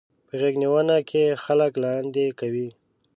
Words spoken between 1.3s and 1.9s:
خلک